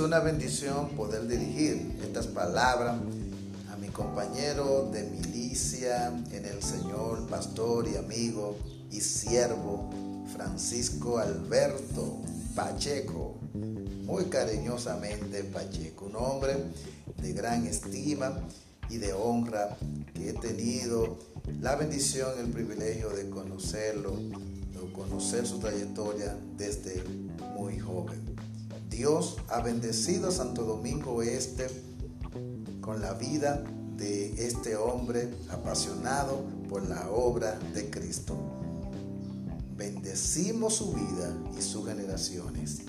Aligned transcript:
una 0.00 0.20
bendición 0.20 0.90
poder 0.90 1.26
dirigir 1.26 1.98
estas 2.02 2.26
palabras 2.26 3.00
a 3.72 3.76
mi 3.76 3.88
compañero 3.88 4.90
de 4.92 5.04
milicia 5.04 6.08
en 6.32 6.44
el 6.44 6.62
Señor, 6.62 7.26
pastor 7.28 7.88
y 7.88 7.96
amigo 7.96 8.58
y 8.90 9.00
siervo 9.00 9.90
Francisco 10.34 11.18
Alberto 11.18 12.20
Pacheco, 12.54 13.38
muy 14.04 14.24
cariñosamente 14.24 15.44
Pacheco, 15.44 16.06
un 16.06 16.16
hombre 16.16 16.56
de 17.16 17.32
gran 17.32 17.66
estima 17.66 18.38
y 18.90 18.98
de 18.98 19.14
honra 19.14 19.78
que 20.14 20.30
he 20.30 20.32
tenido 20.34 21.18
la 21.60 21.76
bendición, 21.76 22.38
el 22.38 22.50
privilegio 22.50 23.08
de 23.10 23.30
conocerlo, 23.30 24.14
de 24.14 24.92
conocer 24.92 25.46
su 25.46 25.58
trayectoria 25.58 26.36
desde. 26.58 27.02
Dios 29.00 29.38
ha 29.48 29.62
bendecido 29.62 30.28
a 30.28 30.30
Santo 30.30 30.62
Domingo 30.62 31.22
Este 31.22 31.68
con 32.82 33.00
la 33.00 33.14
vida 33.14 33.64
de 33.96 34.46
este 34.46 34.76
hombre 34.76 35.30
apasionado 35.48 36.44
por 36.68 36.86
la 36.86 37.08
obra 37.08 37.58
de 37.72 37.88
Cristo. 37.88 38.36
Bendecimos 39.74 40.74
su 40.74 40.92
vida 40.92 41.34
y 41.58 41.62
sus 41.62 41.86
generaciones 41.86 42.82